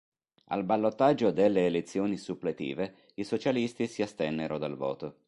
Al 0.45 0.63
ballottaggio 0.65 1.29
delle 1.29 1.67
elezioni 1.67 2.17
suppletive 2.17 3.09
i 3.17 3.23
socialisti 3.23 3.85
si 3.85 4.01
astennero 4.01 4.57
dal 4.57 4.75
voto. 4.75 5.19